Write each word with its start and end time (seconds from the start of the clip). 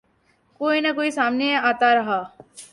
کوئی 0.59 0.81
نہ 0.81 0.87
کوئی 0.95 1.07
مسئلہ 1.07 1.15
سامنے 1.15 1.55
آتا 1.69 1.95
رہا۔ 1.95 2.21